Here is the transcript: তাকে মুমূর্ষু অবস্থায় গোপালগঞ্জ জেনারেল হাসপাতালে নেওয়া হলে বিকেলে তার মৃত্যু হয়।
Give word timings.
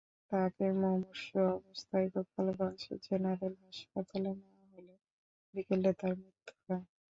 তাকে 0.31 0.65
মুমূর্ষু 0.75 1.37
অবস্থায় 1.55 2.07
গোপালগঞ্জ 2.13 2.81
জেনারেল 3.05 3.53
হাসপাতালে 3.63 4.31
নেওয়া 4.39 4.65
হলে 4.71 4.95
বিকেলে 5.53 5.91
তার 5.99 6.13
মৃত্যু 6.21 6.53
হয়। 6.63 6.83